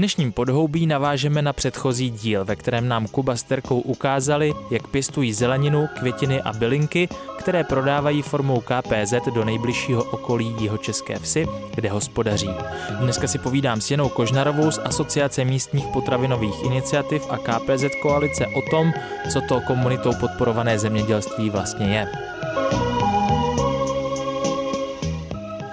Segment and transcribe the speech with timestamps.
[0.00, 5.32] Dnešním podhoubí navážeme na předchozí díl, ve kterém nám Kuba s Terkou ukázali, jak pěstují
[5.32, 7.08] zeleninu, květiny a bylinky,
[7.38, 12.50] které prodávají formou KPZ do nejbližšího okolí jeho České vsi, kde hospodaří.
[13.00, 18.70] Dneska si povídám s Jenou Kožnarovou z Asociace místních potravinových iniciativ a KPZ koalice o
[18.70, 18.92] tom,
[19.32, 22.08] co to komunitou podporované zemědělství vlastně je.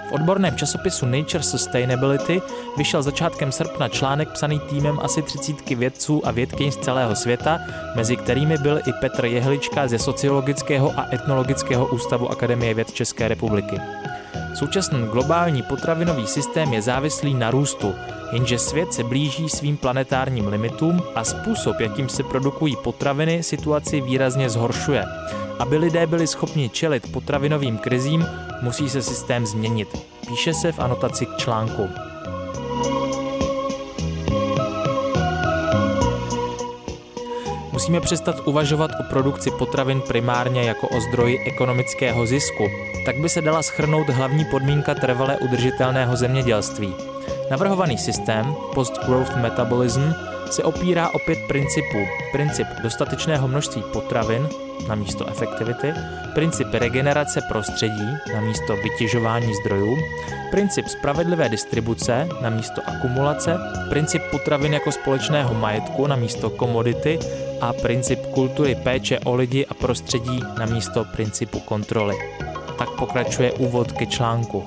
[0.08, 2.42] V odborném časopisu Nature Sustainability
[2.76, 7.60] vyšel začátkem srpna článek psaný týmem asi 30 vědců a vědkyň z celého světa,
[7.96, 13.80] mezi kterými byl i Petr Jehlička ze Sociologického a etnologického ústavu Akademie věd České republiky.
[14.54, 17.94] Současný globální potravinový systém je závislý na růstu,
[18.32, 24.50] jenže svět se blíží svým planetárním limitům a způsob, jakým se produkují potraviny, situaci výrazně
[24.50, 25.04] zhoršuje.
[25.58, 28.26] Aby lidé byli schopni čelit potravinovým krizím,
[28.62, 29.88] musí se systém změnit.
[30.28, 32.07] Píše se v anotaci k článku.
[37.78, 42.68] Musíme přestat uvažovat o produkci potravin primárně jako o zdroji ekonomického zisku.
[43.04, 46.94] Tak by se dala schrnout hlavní podmínka trvalé udržitelného zemědělství.
[47.50, 50.12] Navrhovaný systém, post-growth metabolism,
[50.50, 51.98] se opírá o pět principů.
[52.32, 54.48] Princip dostatečného množství potravin
[54.88, 55.94] na místo efektivity,
[56.34, 59.96] princip regenerace prostředí na místo vytěžování zdrojů,
[60.50, 67.18] princip spravedlivé distribuce na místo akumulace, princip potravin jako společného majetku na místo komodity
[67.60, 72.16] a princip kultury péče o lidi a prostředí na místo principu kontroly.
[72.78, 74.64] Tak pokračuje úvod ke článku.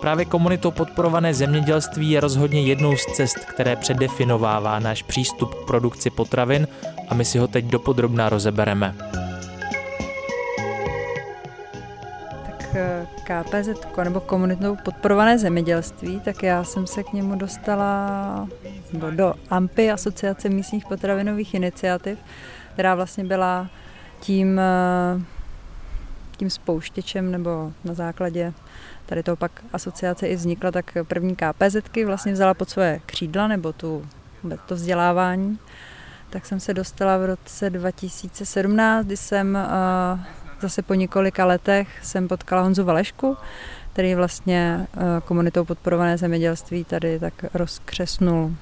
[0.00, 6.10] Právě komunitou podporované zemědělství je rozhodně jednou z cest, které předefinovává náš přístup k produkci
[6.10, 6.68] potravin
[7.08, 8.94] a my si ho teď dopodrobná rozebereme.
[13.24, 13.68] KPZ,
[14.04, 18.48] nebo komunitou podporované zemědělství, tak já jsem se k němu dostala
[18.92, 22.18] do, do AMPy, Asociace místních potravinových iniciativ,
[22.72, 23.68] která vlastně byla
[24.20, 25.22] tím, eh,
[26.36, 28.52] tím spouštěčem nebo na základě
[29.06, 33.72] tady toho pak asociace i vznikla, tak první KPZky vlastně vzala pod svoje křídla nebo
[33.72, 34.06] tu,
[34.66, 35.58] to vzdělávání.
[36.30, 39.58] Tak jsem se dostala v roce 2017, kdy jsem
[40.14, 40.20] uh,
[40.60, 43.36] zase po několika letech jsem potkala Honzu Valešku,
[43.92, 48.54] který vlastně uh, komunitou podporované zemědělství tady tak rozkřesnul.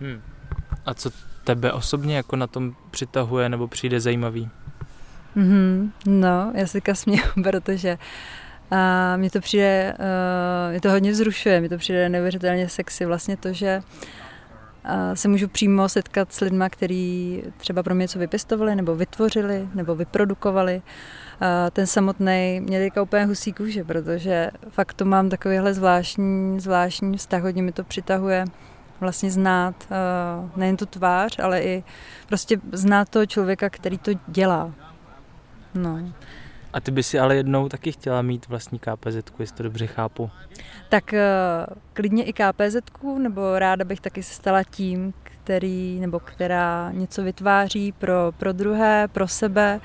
[0.00, 0.20] Hmm.
[0.86, 1.10] A co
[1.44, 4.50] tebe osobně jako na tom přitahuje nebo přijde zajímavý?
[5.36, 7.98] Mm-hmm, no, já si směju, protože
[8.70, 13.36] a mně to přijde, uh, mě to hodně vzrušuje, mi to přijde neuvěřitelně sexy vlastně
[13.36, 13.84] to, že uh,
[15.14, 19.94] se můžu přímo setkat s lidmi, kteří třeba pro mě něco vypěstovali, nebo vytvořili, nebo
[19.94, 20.82] vyprodukovali.
[21.72, 27.42] Ten samotný mě teďka úplně husí kůže, protože fakt to mám takovýhle zvláštní, zvláštní vztah,
[27.42, 28.44] hodně mi to přitahuje
[29.00, 29.88] vlastně znát
[30.56, 31.84] nejen tu tvář, ale i
[32.26, 34.72] prostě znát toho člověka, který to dělá.
[35.74, 36.12] No.
[36.72, 40.30] A ty by si ale jednou taky chtěla mít vlastní KPZ, jestli to dobře chápu.
[40.88, 41.26] Tak eh,
[41.92, 42.76] klidně i KPZ,
[43.18, 49.08] nebo ráda bych taky se stala tím, který nebo která něco vytváří pro, pro druhé,
[49.12, 49.80] pro sebe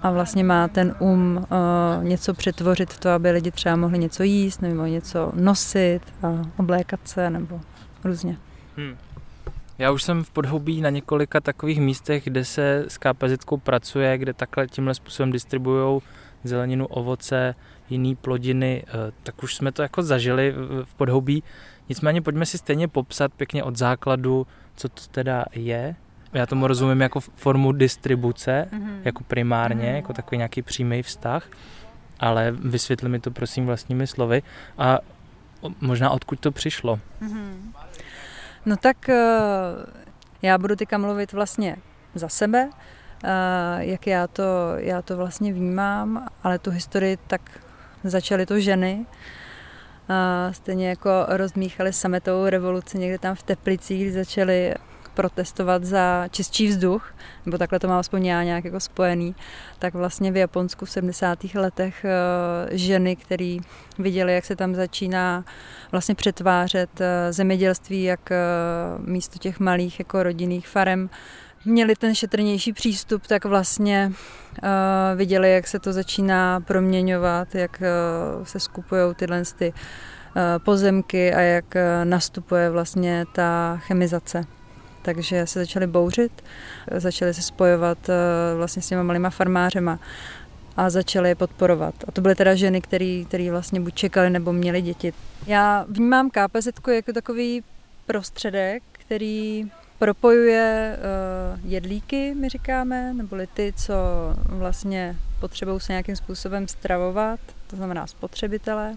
[0.00, 4.62] a vlastně má ten um uh, něco přetvořit to, aby lidi třeba mohli něco jíst
[4.62, 7.60] nebo něco nosit a oblékat se nebo
[8.04, 8.36] různě.
[8.76, 8.96] Hmm.
[9.78, 14.32] Já už jsem v podhoubí na několika takových místech, kde se s KPZ pracuje, kde
[14.32, 16.00] takhle tímhle způsobem distribují
[16.44, 17.54] zeleninu, ovoce,
[17.90, 20.54] jiné plodiny, eh, tak už jsme to jako zažili
[20.84, 21.42] v podhoubí.
[21.88, 25.94] Nicméně pojďme si stejně popsat pěkně od základu, co to teda je.
[26.32, 29.00] Já tomu rozumím jako formu distribuce, mm-hmm.
[29.04, 29.96] jako primárně, mm-hmm.
[29.96, 31.50] jako takový nějaký přímý vztah,
[32.20, 34.42] ale vysvětli mi to prosím vlastními slovy
[34.78, 34.98] a
[35.80, 37.00] možná odkud to přišlo.
[37.22, 37.52] Mm-hmm.
[38.66, 39.16] No tak eh,
[40.42, 41.76] já budu teďka mluvit vlastně
[42.14, 42.70] za sebe,
[43.78, 44.42] jak já to,
[44.76, 47.40] já to vlastně vnímám, ale tu historii tak
[48.04, 49.06] začaly to ženy,
[50.50, 54.74] stejně jako rozmíchali sametovou revoluci někde tam v Teplicích, kdy začali
[55.18, 57.14] protestovat za čistší vzduch,
[57.46, 59.34] nebo takhle to mám aspoň já nějak jako spojený,
[59.78, 61.38] tak vlastně v Japonsku v 70.
[61.54, 62.10] letech e,
[62.76, 63.56] ženy, které
[63.98, 65.44] viděly, jak se tam začíná
[65.92, 66.90] vlastně přetvářet
[67.30, 68.30] zemědělství, jak
[68.98, 71.10] místo těch malých jako rodinných farem
[71.64, 74.68] měli ten šetrnější přístup, tak vlastně uh,
[75.18, 77.82] viděli, jak se to začíná proměňovat, jak
[78.38, 84.44] uh, se skupují tyhle ty, uh, pozemky a jak uh, nastupuje vlastně ta chemizace.
[85.02, 86.44] Takže se začali bouřit,
[86.96, 88.14] začali se spojovat uh,
[88.56, 89.98] vlastně s těma malýma farmářema
[90.76, 91.94] a začali je podporovat.
[92.08, 95.12] A to byly teda ženy, které vlastně buď čekali nebo měly děti.
[95.46, 97.62] Já vnímám KPZ jako takový
[98.06, 103.94] prostředek, který propojuje uh, jedlíky, my říkáme, neboli ty, co
[104.44, 108.96] vlastně potřebují se nějakým způsobem stravovat, to znamená spotřebitelé,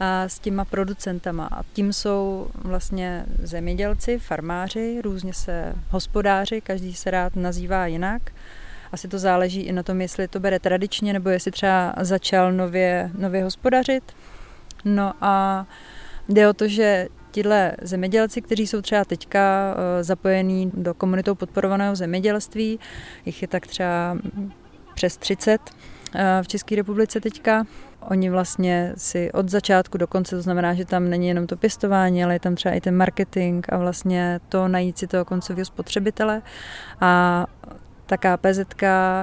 [0.00, 1.48] a s těma producentama.
[1.52, 8.32] A tím jsou vlastně zemědělci, farmáři, různě se hospodáři, každý se rád nazývá jinak.
[8.92, 13.10] Asi to záleží i na tom, jestli to bere tradičně, nebo jestli třeba začal nově,
[13.18, 14.12] nově hospodařit.
[14.84, 15.66] No a
[16.28, 21.96] jde o to, že tihle zemědělci, kteří jsou třeba teďka eh, zapojení do komunitou podporovaného
[21.96, 22.78] zemědělství,
[23.26, 24.18] jich je tak třeba
[24.94, 25.60] přes 30
[26.14, 27.64] eh, v České republice teďka.
[28.10, 32.24] Oni vlastně si od začátku do konce, to znamená, že tam není jenom to pěstování,
[32.24, 36.42] ale je tam třeba i ten marketing a vlastně to najít si toho koncového spotřebitele.
[37.00, 37.46] A
[38.16, 38.60] ta KPZ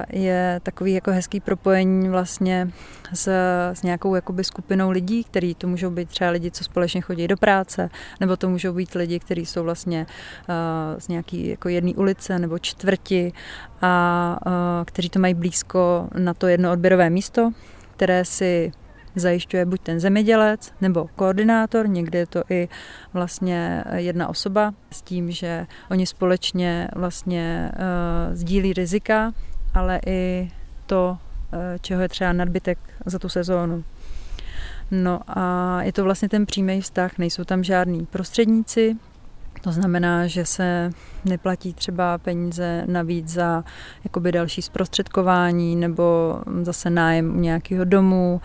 [0.09, 2.71] je takový jako hezký propojení vlastně
[3.13, 3.27] s,
[3.74, 7.38] s nějakou jakoby skupinou lidí, který to můžou být třeba lidi, co společně chodí do
[7.38, 7.89] práce,
[8.19, 10.06] nebo to můžou být lidi, kteří jsou vlastně
[10.50, 13.33] uh, z nějaký jako jedné ulice nebo čtvrti
[13.81, 14.51] a uh,
[14.86, 17.51] kteří to mají blízko na to jedno odběrové místo,
[17.95, 18.71] které si
[19.19, 22.68] zajišťuje buď ten zemědělec nebo koordinátor, někdy je to i
[23.13, 29.31] vlastně jedna osoba s tím, že oni společně vlastně uh, sdílí rizika,
[29.74, 30.51] ale i
[30.86, 31.18] to,
[31.54, 33.83] uh, čeho je třeba nadbytek za tu sezónu.
[34.92, 38.95] No a je to vlastně ten přímý vztah, nejsou tam žádní prostředníci,
[39.62, 40.89] to znamená, že se
[41.25, 43.63] neplatí třeba peníze navíc za
[44.04, 48.42] jakoby další zprostředkování nebo zase nájem nějakého domu,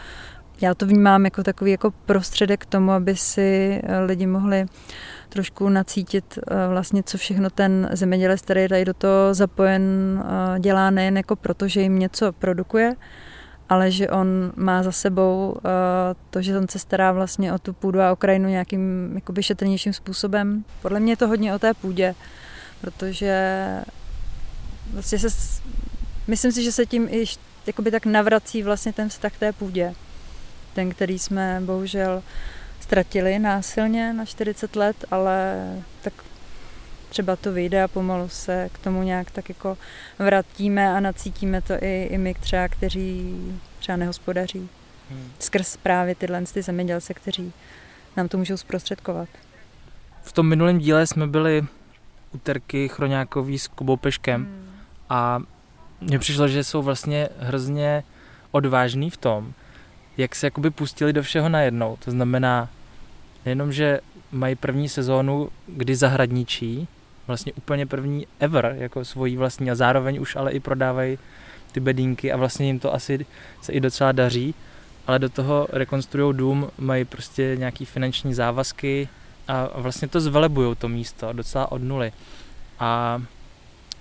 [0.60, 4.66] já to vnímám jako takový jako prostředek k tomu, aby si eh, lidi mohli
[5.28, 9.82] trošku nacítit eh, vlastně, co všechno ten zemědělec, který je tady do toho zapojen,
[10.56, 12.94] eh, dělá nejen jako proto, že jim něco produkuje,
[13.68, 15.56] ale že on má za sebou
[16.30, 19.92] to, že on se stará vlastně o tu půdu a o krajinu nějakým jakoby šetrnějším
[19.92, 20.64] způsobem.
[20.82, 22.14] Podle mě je to hodně o té půdě,
[22.80, 23.66] protože
[24.92, 25.28] vlastně se,
[26.26, 27.24] myslím si, že se tím i
[27.66, 29.94] jakoby tak navrací vlastně ten vztah té půdě
[30.74, 32.22] ten, který jsme bohužel
[32.80, 35.66] ztratili násilně na 40 let, ale
[36.02, 36.12] tak
[37.08, 39.78] třeba to vyjde a pomalu se k tomu nějak tak jako
[40.18, 43.36] vrátíme a nacítíme to i, i my třeba, kteří
[43.78, 44.68] třeba nehospodaří.
[45.10, 45.32] Hmm.
[45.38, 47.52] Skrz právě tyhle ty zemědělce, kteří
[48.16, 49.28] nám to můžou zprostředkovat.
[50.22, 51.66] V tom minulém díle jsme byli
[52.34, 54.70] u Terky Chroňákový s Kubou Peškem hmm.
[55.08, 55.40] a
[56.00, 58.04] mně přišlo, že jsou vlastně hrozně
[58.50, 59.52] odvážný v tom,
[60.16, 61.96] jak se jakoby pustili do všeho najednou.
[62.04, 62.68] To znamená,
[63.44, 64.00] nejenom, že
[64.32, 66.88] mají první sezónu, kdy zahradničí,
[67.26, 71.18] vlastně úplně první ever, jako svojí vlastní a zároveň už ale i prodávají
[71.72, 73.26] ty bedínky a vlastně jim to asi
[73.62, 74.54] se i docela daří,
[75.06, 79.08] ale do toho rekonstruují dům, mají prostě nějaký finanční závazky
[79.48, 82.12] a vlastně to zvelebují to místo docela od nuly.
[82.78, 83.22] A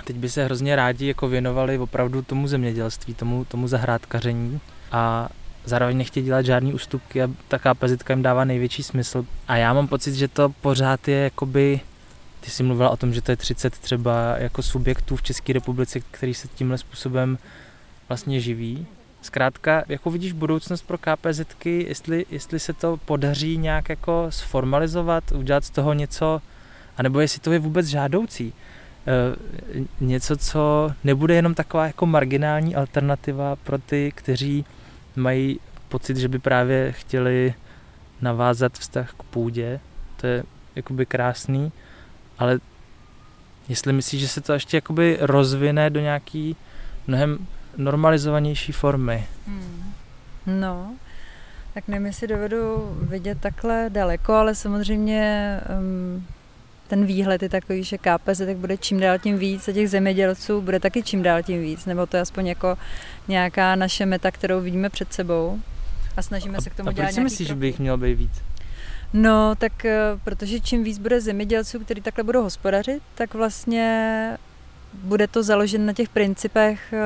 [0.03, 4.59] teď by se hrozně rádi jako věnovali opravdu tomu zemědělství, tomu, tomu zahrádkaření
[4.91, 5.29] a
[5.65, 9.25] zároveň nechtějí dělat žádný ústupky a taká pezitka jim dává největší smysl.
[9.47, 11.79] A já mám pocit, že to pořád je jakoby,
[12.39, 15.99] ty jsi mluvila o tom, že to je 30 třeba jako subjektů v České republice,
[15.99, 17.37] který se tímhle způsobem
[18.09, 18.87] vlastně živí.
[19.21, 25.65] Zkrátka, jako vidíš budoucnost pro KPZky, jestli, jestli se to podaří nějak jako sformalizovat, udělat
[25.65, 26.41] z toho něco,
[26.97, 28.53] anebo jestli to je vůbec žádoucí.
[29.07, 29.35] E,
[30.01, 34.65] něco, co nebude jenom taková jako marginální alternativa pro ty, kteří
[35.15, 37.53] mají pocit, že by právě chtěli
[38.21, 39.79] navázat vztah k půdě.
[40.17, 40.43] To je
[40.75, 41.71] jakoby krásný,
[42.39, 42.59] ale
[43.69, 46.55] jestli myslíš, že se to ještě jakoby rozvine do nějaký
[47.07, 49.27] mnohem normalizovanější formy.
[49.47, 49.93] Hmm.
[50.45, 50.95] No,
[51.73, 56.25] tak nevím, jestli dovedu vidět takhle daleko, ale samozřejmě um,
[56.93, 60.61] ten výhled je takový, že KPZ tak bude čím dál tím víc a těch zemědělců
[60.61, 62.77] bude taky čím dál tím víc, nebo to je aspoň jako
[63.27, 65.59] nějaká naše meta, kterou vidíme před sebou
[66.17, 67.97] a snažíme a, se k tomu a dělat proč si myslíš, že by jich mělo
[67.97, 68.31] být víc?
[69.13, 74.37] No, tak eh, protože čím víc bude zemědělců, kteří takhle budou hospodařit, tak vlastně
[74.93, 76.99] bude to založen na těch principech eh,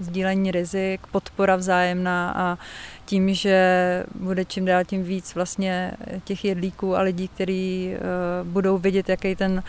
[0.00, 2.58] sdílení rizik, podpora vzájemná a
[3.08, 5.92] tím, že bude čím dál tím víc vlastně
[6.24, 7.98] těch jedlíků a lidí, kteří eh,
[8.44, 9.62] budou vidět, jaký ten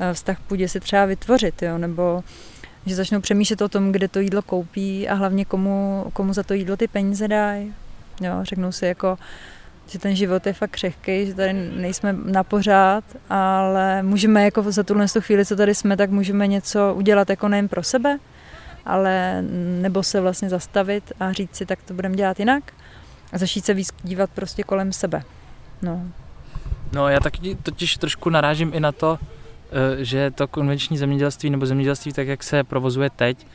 [0.00, 2.24] eh, vztah půjde si třeba vytvořit, jo, nebo
[2.86, 6.54] že začnou přemýšlet o tom, kde to jídlo koupí a hlavně komu, komu za to
[6.54, 7.74] jídlo ty peníze dají.
[8.20, 9.18] Jo, řeknou si jako,
[9.86, 14.82] že ten život je fakt křehký, že tady nejsme na pořád, ale můžeme jako za
[14.82, 18.18] tuhle chvíli, co tady jsme, tak můžeme něco udělat jako nejen pro sebe,
[18.86, 19.42] ale
[19.82, 22.72] nebo se vlastně zastavit a říct si, tak to budeme dělat jinak
[23.34, 25.22] a začít se víc dívat prostě kolem sebe.
[25.82, 26.02] No.
[26.92, 31.66] No já taky totiž trošku narážím i na to, eh, že to konvenční zemědělství nebo
[31.66, 33.46] zemědělství tak, jak se provozuje teď,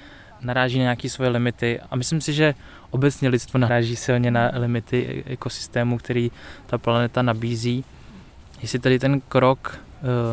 [0.41, 2.55] naráží na nějaké svoje limity a myslím si, že
[2.89, 6.31] obecně lidstvo naráží silně na limity ekosystému, který
[6.65, 7.85] ta planeta nabízí.
[8.61, 9.79] Jestli tady ten krok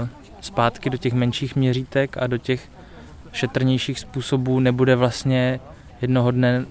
[0.02, 0.08] uh,
[0.40, 2.70] zpátky do těch menších měřítek a do těch
[3.32, 5.60] šetrnějších způsobů nebude vlastně
[6.00, 6.66] jednoho dne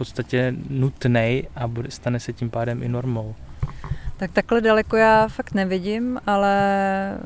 [0.00, 3.34] podstatě nutný a bude, stane se tím pádem i normou.
[4.16, 6.54] Tak takhle daleko já fakt nevidím, ale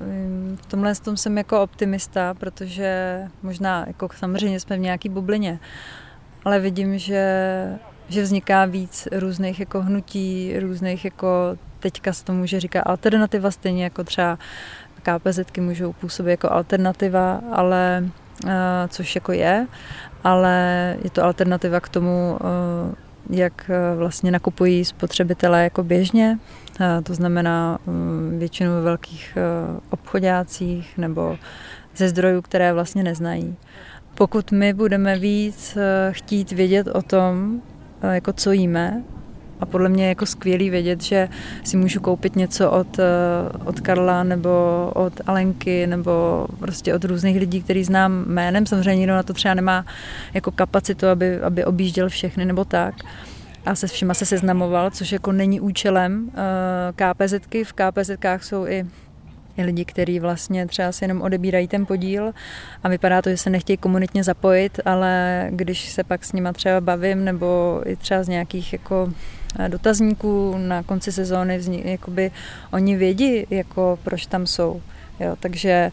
[0.06, 5.58] mm, v tomhle tom jsem jako optimista, protože možná jako samozřejmě jsme v nějaký bublině,
[6.44, 7.24] ale vidím, že,
[8.08, 13.84] že vzniká víc různých jako hnutí, různých jako teďka se to může říkat alternativa, stejně
[13.84, 14.38] jako třeba
[15.02, 18.10] KPZky můžou působit jako alternativa, ale
[18.88, 19.66] což jako je,
[20.24, 22.38] ale je to alternativa k tomu,
[23.30, 26.38] jak vlastně nakupují spotřebitelé jako běžně,
[27.02, 29.38] to znamená mm, většinou ve velkých
[29.90, 31.36] obchodácích nebo
[31.96, 33.56] ze zdrojů, které vlastně neznají.
[34.14, 35.78] Pokud my budeme víc
[36.10, 37.60] chtít vědět o tom,
[38.12, 39.02] jako co jíme,
[39.60, 41.28] a podle mě je jako skvělý vědět, že
[41.64, 43.04] si můžu koupit něco od, eh,
[43.64, 44.50] od Karla nebo
[44.94, 48.66] od Alenky nebo prostě od různých lidí, který znám jménem.
[48.66, 49.86] Samozřejmě nikdo na to třeba nemá
[50.34, 52.94] jako kapacitu, aby, aby objížděl všechny nebo tak
[53.66, 57.64] a se všema se seznamoval, což jako není účelem eh, KPZky.
[57.64, 58.86] V KPZkách jsou i
[59.58, 62.32] lidi, kteří vlastně třeba si jenom odebírají ten podíl
[62.82, 66.80] a vypadá to, že se nechtějí komunitně zapojit, ale když se pak s nima třeba
[66.80, 69.12] bavím nebo i třeba z nějakých jako
[69.68, 72.30] dotazníků na konci sezóny, jakoby
[72.72, 74.82] oni vědí, jako proč tam jsou.
[75.20, 75.92] Jo, takže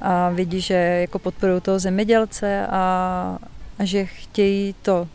[0.00, 3.38] a vidí, že jako podporují toho zemědělce a,
[3.78, 5.08] a že chtějí to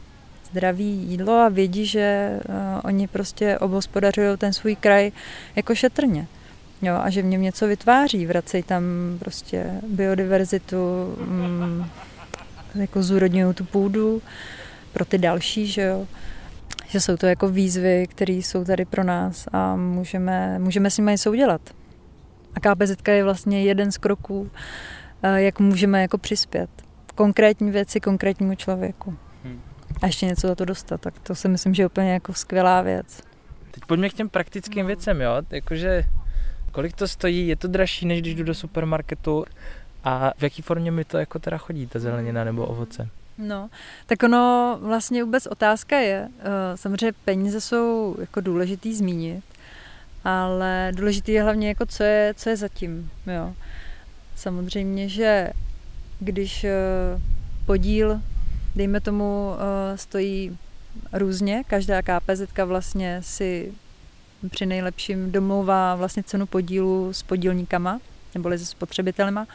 [0.52, 5.12] zdraví jídlo a vědí, že uh, oni prostě obhospodařují ten svůj kraj
[5.56, 6.28] jako šetrně.
[6.82, 8.84] Jo, a že v něm něco vytváří, vracejí tam
[9.20, 10.78] prostě biodiverzitu,
[11.26, 11.86] mm,
[12.76, 14.22] jako zúrodňují tu půdu
[14.94, 16.08] pro ty další, že jo
[16.88, 21.12] že jsou to jako výzvy, které jsou tady pro nás a můžeme, můžeme s nimi
[21.12, 21.62] něco udělat.
[22.56, 24.50] A KPZ je vlastně jeden z kroků,
[25.24, 26.70] eh, jak můžeme jako přispět.
[27.16, 29.16] Konkrétní věci konkrétnímu člověku.
[29.44, 29.62] Hmm.
[30.02, 32.82] A ještě něco za to dostat, tak to si myslím, že je úplně jako skvělá
[32.82, 33.22] věc.
[33.72, 35.42] Teď pojďme k těm praktickým věcem, jo?
[35.50, 36.04] Jakože
[36.72, 39.46] kolik to stojí, je to dražší, než když jdu do supermarketu
[40.04, 43.10] a v jaký formě mi to jako teda chodí, ta zelenina nebo ovoce?
[43.38, 43.70] No,
[44.06, 49.44] tak ono vlastně vůbec otázka je, eh, samozřejmě peníze jsou jako důležitý zmínit,
[50.24, 53.54] ale důležitý je hlavně jako co je, co je zatím, jo.
[54.36, 55.50] Samozřejmě, že
[56.20, 56.74] když eh,
[57.66, 58.22] podíl,
[58.76, 60.58] dejme tomu, eh, stojí
[61.14, 63.74] různě, každá KPZ vlastně si
[64.50, 68.00] při nejlepším domlouvá vlastně cenu podílu s podílníkama,
[68.36, 69.48] neboli se spotřebitelema,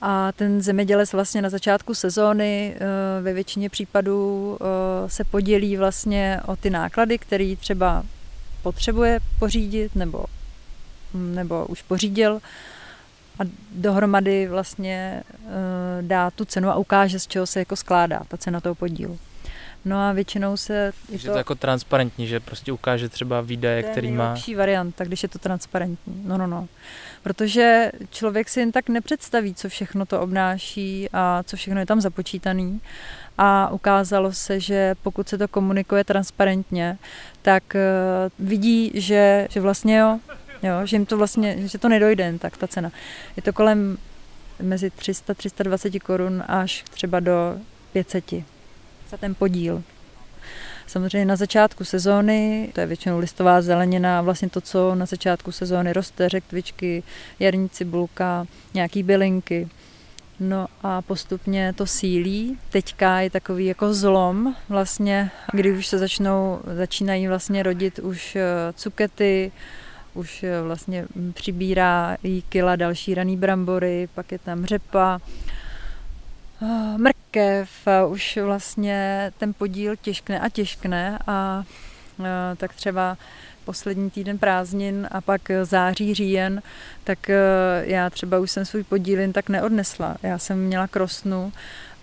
[0.00, 6.40] a ten zemědělec vlastně na začátku sezóny eh, ve většině případů eh, se podělí vlastně
[6.46, 8.02] o ty náklady, které třeba
[8.62, 10.24] potřebuje pořídit nebo,
[11.14, 12.40] nebo už pořídil
[13.38, 18.36] a dohromady vlastně eh, dá tu cenu a ukáže, z čeho se jako skládá ta
[18.36, 19.18] cena toho podílu.
[19.88, 20.92] No a většinou se...
[21.08, 24.34] Je to, to jako transparentní, že prostě ukáže třeba výdaje, který má...
[24.44, 26.22] To je varianta, když je to transparentní.
[26.24, 26.68] No, no, no.
[27.22, 32.00] Protože člověk si jen tak nepředstaví, co všechno to obnáší a co všechno je tam
[32.00, 32.80] započítaný.
[33.38, 36.98] A ukázalo se, že pokud se to komunikuje transparentně,
[37.42, 40.18] tak uh, vidí, že, že vlastně jo,
[40.62, 42.92] jo, že jim to vlastně, že to nedojde jen tak ta cena.
[43.36, 43.98] Je to kolem
[44.62, 47.58] mezi 300-320 korun až třeba do
[47.92, 48.24] 500
[49.10, 49.82] za ten podíl.
[50.86, 55.92] Samozřejmě na začátku sezóny, to je většinou listová zelenina, vlastně to, co na začátku sezóny
[55.92, 57.02] roste, řektvičky,
[57.38, 59.68] jarní cibulka, nějaký bylinky.
[60.40, 62.58] No a postupně to sílí.
[62.70, 68.42] Teďka je takový jako zlom, vlastně, kdy už se začnou, začínají vlastně rodit už eh,
[68.72, 69.52] cukety,
[70.14, 75.20] už eh, vlastně přibírá jí kila další raný brambory, pak je tam řepa,
[76.96, 81.64] mrkev, uh, už vlastně ten podíl těžkne a těžkne a
[82.18, 83.16] uh, tak třeba
[83.64, 86.62] poslední týden prázdnin a pak září, říjen,
[87.04, 87.18] tak
[87.80, 90.16] já třeba už jsem svůj podíl jen tak neodnesla.
[90.22, 91.52] Já jsem měla krosnu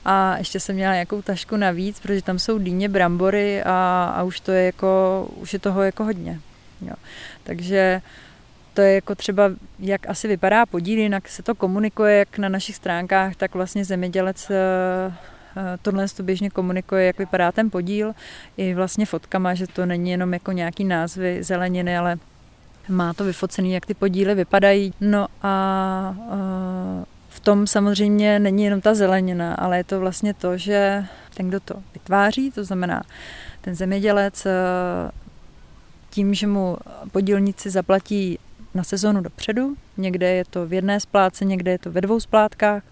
[0.05, 4.39] a ještě jsem měla nějakou tašku navíc, protože tam jsou dýně, brambory a, a už
[4.39, 6.39] to je jako, už je toho jako hodně.
[6.81, 6.93] Jo.
[7.43, 8.01] Takže
[8.75, 12.75] to je jako třeba, jak asi vypadá podíl, jinak se to komunikuje jak na našich
[12.75, 14.55] stránkách, tak vlastně zemědělec eh,
[15.57, 18.13] eh, tohle to běžně komunikuje, jak vypadá ten podíl,
[18.57, 22.17] i vlastně fotkama, že to není jenom jako nějaký názvy zeleniny, ale
[22.89, 24.93] má to vyfocený, jak ty podíly vypadají.
[25.01, 30.57] No a eh, v tom samozřejmě není jenom ta zelenina, ale je to vlastně to,
[30.57, 33.03] že ten, kdo to vytváří, to znamená
[33.61, 34.47] ten zemědělec,
[36.09, 36.77] tím, že mu
[37.11, 38.39] podílníci zaplatí
[38.75, 42.83] na sezonu dopředu, někde je to v jedné splátce, někde je to ve dvou splátkách,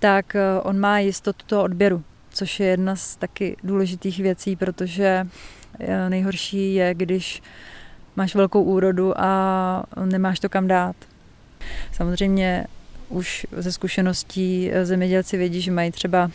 [0.00, 5.26] tak eh, on má jistotu toho odběru, což je jedna z taky důležitých věcí, protože
[5.80, 7.42] eh, nejhorší je, když
[8.16, 10.96] máš velkou úrodu a nemáš to kam dát.
[11.92, 12.66] Samozřejmě
[13.08, 16.30] už ze zkušeností eh, zemědělci vědí, že mají třeba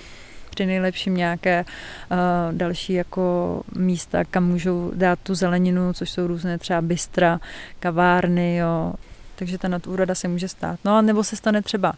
[0.55, 2.17] při nejlepším nějaké uh,
[2.57, 7.39] další jako místa, kam můžou dát tu zeleninu, což jsou různé třeba bystra,
[7.79, 8.93] kavárny, jo.
[9.35, 10.79] Takže ta nadúroda se může stát.
[10.85, 11.95] No a nebo se stane třeba uh,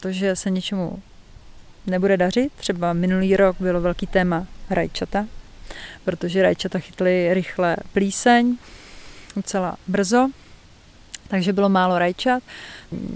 [0.00, 1.02] to, že se něčemu
[1.86, 2.52] nebude dařit.
[2.52, 5.26] Třeba minulý rok bylo velký téma rajčata,
[6.04, 8.56] protože rajčata chytly rychle plíseň
[9.36, 10.28] docela brzo,
[11.28, 12.42] takže bylo málo rajčat.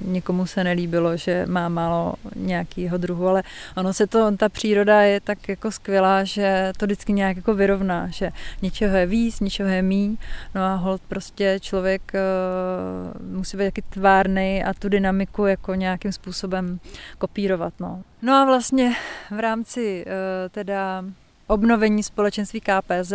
[0.05, 3.43] Někomu se nelíbilo, že má málo nějakého druhu, ale
[3.77, 8.09] ono se to, ta příroda je tak jako skvělá, že to vždycky nějak jako vyrovná,
[8.11, 8.31] že
[8.63, 10.17] něčeho je víc, něčeho je míň,
[10.55, 16.13] no a hold prostě člověk uh, musí být taky tvárný a tu dynamiku jako nějakým
[16.13, 16.81] způsobem
[17.19, 18.03] kopírovat, no.
[18.23, 18.95] No a vlastně
[19.31, 20.13] v rámci uh,
[20.51, 21.05] teda
[21.47, 23.13] obnovení společenství KPZ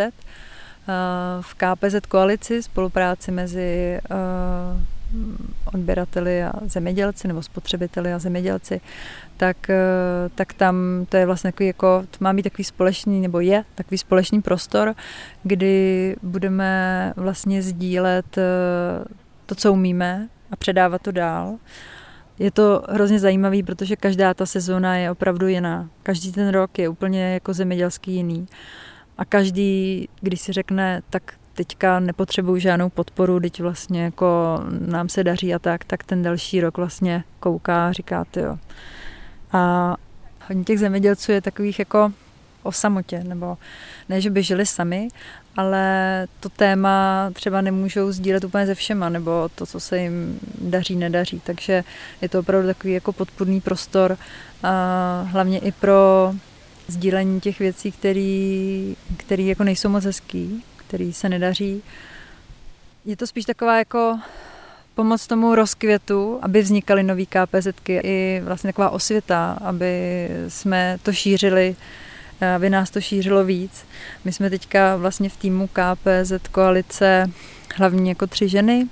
[1.41, 4.81] v KPZ koalici spolupráci mezi uh,
[5.73, 8.81] odběrateli a zemědělci nebo spotřebiteli a zemědělci,
[9.37, 10.75] tak, uh, tak tam
[11.09, 14.95] to je vlastně takový jako, to má být takový společný, nebo je takový společný prostor,
[15.43, 18.43] kdy budeme vlastně sdílet uh,
[19.45, 21.55] to, co umíme a předávat to dál.
[22.39, 25.89] Je to hrozně zajímavý, protože každá ta sezóna je opravdu jiná.
[26.03, 28.47] Každý ten rok je úplně jako zemědělský jiný.
[29.17, 35.23] A každý, když si řekne, tak teďka nepotřebuju žádnou podporu, teď vlastně jako nám se
[35.23, 38.57] daří a tak, tak ten další rok vlastně kouká a říká, jo.
[39.51, 39.95] A
[40.47, 42.13] hodně těch zemědělců je takových jako
[42.63, 43.57] o samotě, nebo
[44.09, 45.07] ne, že by žili sami,
[45.57, 50.95] ale to téma třeba nemůžou sdílet úplně ze všema, nebo to, co se jim daří,
[50.95, 51.41] nedaří.
[51.45, 51.83] Takže
[52.21, 54.17] je to opravdu takový jako podpůrný prostor,
[54.63, 56.33] a hlavně i pro
[56.87, 57.91] sdílení těch věcí,
[59.17, 61.83] které jako nejsou moc hezký, který se nedaří.
[63.05, 64.19] Je to spíš taková jako
[64.95, 71.75] pomoc tomu rozkvětu, aby vznikaly nový KPZky i vlastně taková osvěta, aby jsme to šířili,
[72.55, 73.85] aby nás to šířilo víc.
[74.25, 77.31] My jsme teďka vlastně v týmu KPZ koalice
[77.75, 78.87] hlavně jako tři ženy.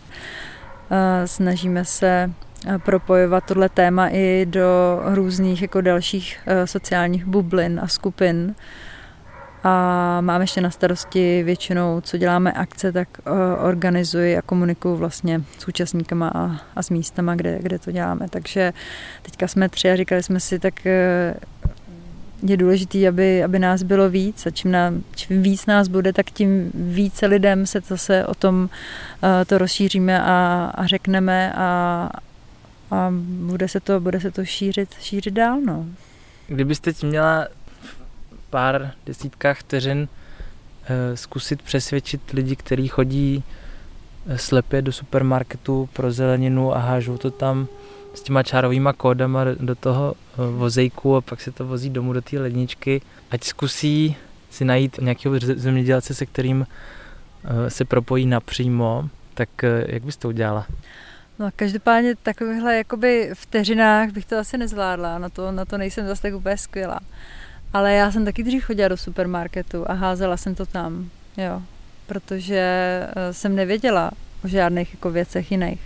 [1.26, 2.32] Snažíme se
[2.78, 8.56] propojovat tohle téma i do různých jako dalších eh, sociálních bublin a skupin.
[9.64, 13.32] A mám ještě na starosti většinou, co děláme akce, tak eh,
[13.68, 18.28] organizuji a komunikuju vlastně s účastníkama a, a s místama, kde, kde to děláme.
[18.30, 18.74] Takže
[19.22, 21.36] teďka jsme tři a říkali jsme si, tak eh,
[22.44, 26.32] je důležité, aby, aby nás bylo víc a čím, nám, čím víc nás bude, tak
[26.32, 32.10] tím více lidem se zase o tom uh, to rozšíříme a, a řekneme a,
[32.92, 35.62] a bude se to, bude se to šířit, šířit dál.
[35.62, 35.86] No.
[36.48, 37.48] Kdybyste teď měla
[37.82, 40.08] v pár desítkách vteřin
[40.84, 43.44] eh, zkusit přesvědčit lidi, kteří chodí
[44.28, 47.68] eh, slepě do supermarketu pro zeleninu a hážou to tam
[48.14, 52.22] s těma čárovýma kódama do toho eh, vozejku a pak se to vozí domů do
[52.22, 53.02] té ledničky,
[53.32, 54.16] ať zkusí
[54.50, 56.68] si najít nějakého zemědělce, se kterým
[57.68, 59.50] se propojí napřímo, tak
[59.88, 60.68] jak bys to udělala?
[61.42, 66.22] No každopádně takovýchhle jakoby vteřinách bych to asi nezvládla, na to, na to nejsem zase
[66.22, 67.00] tak úplně skvělá.
[67.74, 71.62] Ale já jsem taky dřív chodila do supermarketu a házela jsem to tam, jo,
[72.08, 72.60] protože
[73.16, 74.12] eh, jsem nevěděla
[74.46, 75.82] o žádných jako věcech jiných.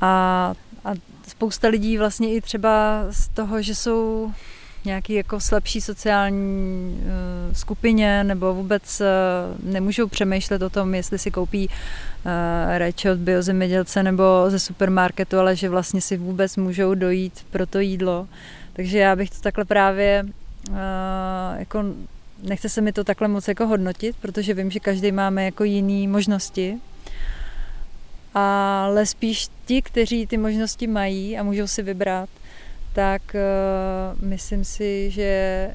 [0.00, 0.94] A, a
[1.28, 4.32] spousta lidí vlastně i třeba z toho, že jsou
[4.84, 11.30] nějaký jako slabší sociální uh, skupině nebo vůbec uh, nemůžou přemýšlet o tom, jestli si
[11.30, 12.32] koupí uh,
[12.78, 17.78] reče od biozemědělce nebo ze supermarketu, ale že vlastně si vůbec můžou dojít pro to
[17.78, 18.28] jídlo,
[18.72, 20.24] Takže já bych to takhle právě
[20.70, 20.76] uh,
[21.58, 21.84] jako
[22.42, 26.12] nechce se mi to takhle moc jako hodnotit, protože vím, že každý máme jako jiné
[26.12, 26.74] možnosti.
[28.34, 32.28] Ale spíš ti, kteří ty možnosti mají a můžou si vybrat,
[32.94, 35.22] tak uh, myslím si, že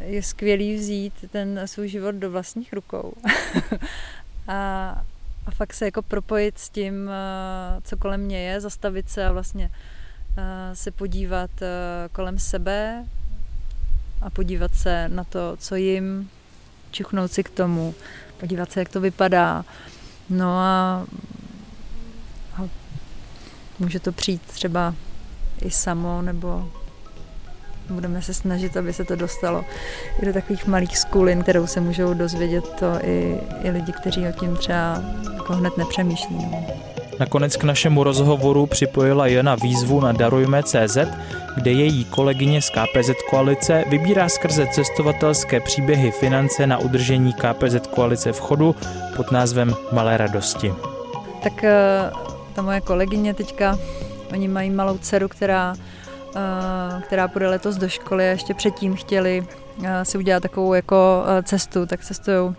[0.05, 3.13] je skvělý vzít ten svůj život do vlastních rukou
[4.47, 4.89] a,
[5.45, 9.31] a fakt se jako propojit s tím, uh, co kolem mě je, zastavit se a
[9.31, 9.71] vlastně
[10.37, 11.67] uh, se podívat uh,
[12.11, 13.05] kolem sebe
[14.21, 16.29] a podívat se na to, co jim,
[16.91, 17.95] čuchnout si k tomu,
[18.39, 19.65] podívat se, jak to vypadá.
[20.29, 21.05] No a,
[22.53, 22.69] a
[23.79, 24.95] může to přijít třeba
[25.61, 26.71] i samo, nebo
[27.91, 29.65] budeme se snažit, aby se to dostalo
[30.21, 34.31] i do takových malých skulin, kterou se můžou dozvědět to i, i lidi, kteří o
[34.31, 36.35] tím třeba jako hned nepřemýšlí.
[36.35, 36.65] No.
[37.19, 40.97] Nakonec k našemu rozhovoru připojila Jana výzvu na Darujme.cz,
[41.55, 48.31] kde její kolegyně z KPZ koalice vybírá skrze cestovatelské příběhy finance na udržení KPZ koalice
[48.31, 48.75] v chodu
[49.15, 50.73] pod názvem Malé radosti.
[51.43, 52.11] Tak eh,
[52.53, 53.79] ta moje kolegyně teďka,
[54.31, 55.75] oni mají malou dceru, která,
[57.01, 59.47] která půjde letos do školy a ještě předtím chtěli
[59.83, 62.55] eh, si udělat takovou jako cestu, tak cestují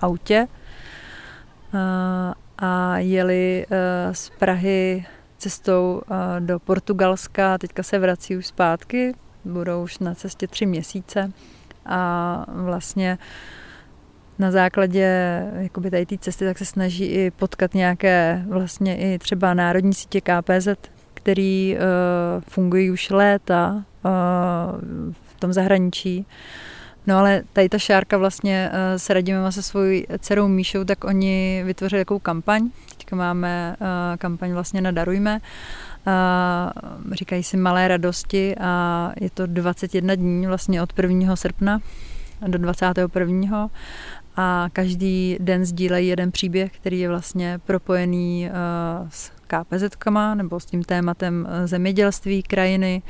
[0.00, 0.46] autě
[2.58, 3.66] a jeli
[4.12, 5.06] z Prahy
[5.38, 6.02] cestou
[6.38, 11.32] do Portugalska, teďka se vrací už zpátky, budou už na cestě tři měsíce
[11.86, 13.18] a vlastně
[14.38, 19.54] na základě jakoby tady té cesty tak se snaží i potkat nějaké vlastně i třeba
[19.54, 20.68] národní sítě KPZ,
[21.18, 24.10] který uh, fungují už léta uh,
[25.22, 26.26] v tom zahraničí.
[27.06, 31.62] No ale tady ta šárka vlastně uh, s Radimem se svojí dcerou Míšou, tak oni
[31.64, 33.86] vytvořili takovou kampaň, teďka máme uh,
[34.18, 35.40] kampaň vlastně na Darujme,
[36.06, 41.36] uh, říkají si Malé radosti a je to 21 dní vlastně od 1.
[41.36, 41.80] srpna
[42.46, 43.70] do 21.
[44.36, 50.66] A každý den sdílejí jeden příběh, který je vlastně propojený uh, s KPZ-kama nebo s
[50.66, 53.02] tím tématem zemědělství, krajiny,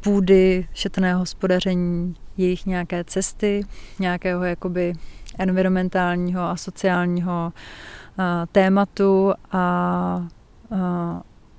[0.00, 3.62] půdy, šetrného hospodaření, jejich nějaké cesty,
[3.98, 4.92] nějakého jakoby
[5.38, 7.52] environmentálního a sociálního
[8.52, 10.28] tématu a, a,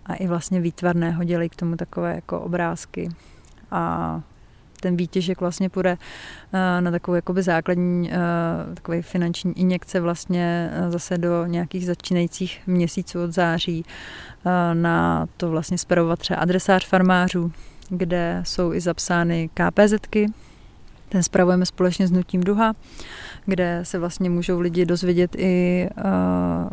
[0.05, 3.09] a i vlastně výtvarného dělají k tomu takové jako obrázky
[3.71, 4.21] a
[4.81, 5.97] ten výtěžek vlastně půjde
[6.79, 8.11] na takovou jakoby základní
[8.73, 13.85] takový finanční injekce vlastně zase do nějakých začínajících měsíců od září
[14.73, 17.51] na to vlastně spravovat třeba adresář farmářů,
[17.89, 20.27] kde jsou i zapsány KPZky,
[21.11, 22.73] ten spravujeme společně s Nutím Duha,
[23.45, 26.01] kde se vlastně můžou lidi dozvědět i, eh,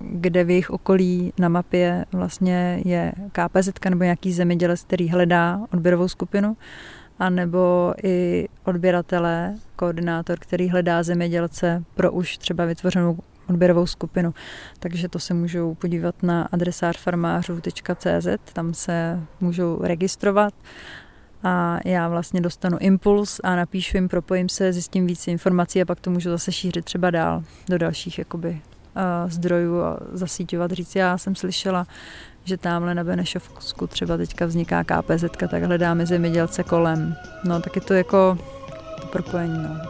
[0.03, 6.09] kde v jejich okolí na mapě vlastně je KPZ nebo nějaký zemědělec, který hledá odběrovou
[6.09, 6.57] skupinu,
[7.19, 14.35] a nebo i odběratele, koordinátor, který hledá zemědělce pro už třeba vytvořenou odběrovou skupinu.
[14.79, 20.55] Takže to se můžou podívat na adresář farmářů.cz, tam se můžou registrovat
[21.43, 26.01] a já vlastně dostanu impuls a napíšu jim, propojím se, zjistím víc informací a pak
[26.01, 31.19] to můžu zase šířit třeba dál do dalších jakoby uh, zdrojů a zasíťovat, říct, já
[31.19, 31.87] jsem slyšela,
[32.49, 37.17] že tamhle na Benešovsku třeba teďka vzniká KPZ, tak hledáme zemědělce kolem.
[37.45, 38.39] No tak je to jako
[39.01, 39.81] to propojení, no.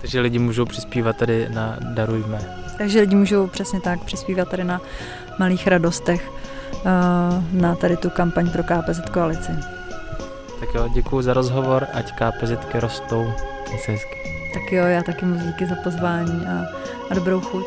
[0.00, 2.38] Takže lidi můžou přispívat tady na Darujme.
[2.78, 4.80] Takže lidi můžou přesně tak přispívat tady na
[5.38, 9.52] malých radostech uh, na tady tu kampaň pro KPZ koalici.
[10.60, 13.32] Tak jo, děkuji za rozhovor, ať KPZky rostou.
[13.68, 14.18] Měj se hezky.
[14.54, 16.66] Tak jo, já taky moc díky za pozvání a,
[17.10, 17.64] a dobrou chuť.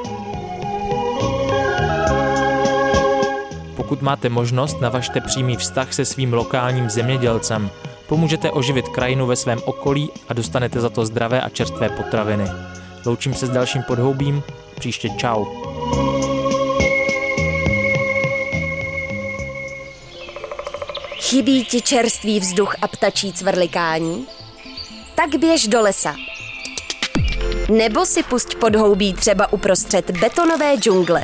[3.91, 7.69] Pokud máte možnost, navažte přímý vztah se svým lokálním zemědělcem.
[8.07, 12.45] Pomůžete oživit krajinu ve svém okolí a dostanete za to zdravé a čerstvé potraviny.
[13.05, 14.43] Loučím se s dalším podhoubím,
[14.75, 15.45] příště čau.
[21.15, 24.27] Chybí ti čerstvý vzduch a ptačí cvrlikání?
[25.15, 26.15] Tak běž do lesa.
[27.69, 31.23] Nebo si pusť podhoubí třeba uprostřed betonové džungle.